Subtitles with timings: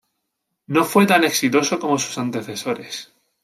[0.65, 3.13] No fue tan exitoso como sus antecesores.